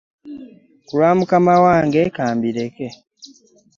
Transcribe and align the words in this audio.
Ku 0.85 0.91
lwa 0.97 1.09
mukama 1.17 1.53
wange 1.65 2.01
ka 2.15 2.25
mbireke. 2.35 2.87